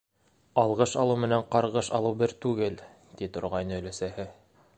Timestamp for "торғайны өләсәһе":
3.37-4.29